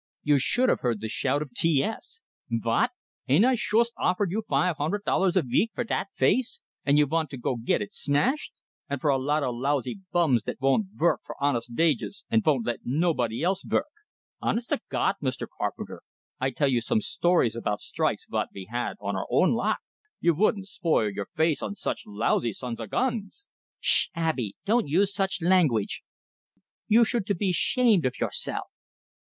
You 0.23 0.39
should 0.39 0.67
have 0.69 0.79
heard 0.79 0.99
the 0.99 1.07
shout 1.07 1.43
of 1.43 1.53
T 1.53 1.83
S! 1.83 2.21
"Vot? 2.49 2.89
Ain't 3.27 3.45
I 3.45 3.53
shoost 3.53 3.93
offered 3.99 4.31
you 4.31 4.41
five 4.49 4.77
hunded 4.77 5.01
dollars 5.05 5.35
a 5.35 5.43
veek 5.43 5.73
fer 5.75 5.83
dat 5.83 6.07
face, 6.15 6.59
and 6.83 6.97
you 6.97 7.05
vant 7.05 7.29
to 7.29 7.37
go 7.37 7.55
git 7.55 7.83
it 7.83 7.93
smashed? 7.93 8.51
And 8.89 8.99
fer 8.99 9.09
a 9.09 9.19
lot 9.19 9.43
o' 9.43 9.51
lousy 9.51 9.99
bums 10.11 10.41
dat 10.41 10.57
vont 10.59 10.87
vork 10.95 11.21
for 11.23 11.35
honest 11.39 11.69
vages, 11.73 12.25
and 12.31 12.43
vont 12.43 12.65
let 12.65 12.79
nobody 12.83 13.43
else 13.43 13.61
vork! 13.61 13.85
Honest 14.41 14.69
to 14.69 14.81
Gawd, 14.89 15.17
Mr. 15.21 15.45
Carpenter, 15.59 16.01
I 16.39 16.49
tell 16.49 16.67
you 16.67 16.81
some 16.81 17.01
stories 17.01 17.55
about 17.55 17.79
strikes 17.79 18.25
vot 18.25 18.47
we 18.55 18.69
had 18.71 18.95
on 19.01 19.15
our 19.15 19.27
own 19.29 19.51
lot 19.53 19.77
you 20.19 20.33
vouldn't 20.33 20.65
spoil 20.67 21.11
your 21.11 21.27
face 21.35 21.59
for 21.59 21.75
such 21.75 22.07
lousy 22.07 22.53
sons 22.53 22.79
o' 22.79 22.87
guns" 22.87 23.45
"Ssh, 23.83 24.07
Abey, 24.17 24.55
don't 24.65 24.87
use 24.87 25.13
such 25.13 25.43
langwich, 25.43 26.01
you 26.87 27.05
should 27.05 27.27
to 27.27 27.35
be 27.35 27.51
shamed 27.51 28.07
of 28.07 28.19
yourself!" 28.19 28.65